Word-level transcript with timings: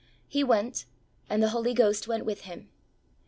^^ 0.01 0.03
He 0.27 0.43
went 0.43 0.85
and 1.29 1.43
the 1.43 1.49
Holy 1.49 1.75
Ghost 1.75 2.07
went 2.07 2.25
with 2.25 2.41
him. 2.41 2.69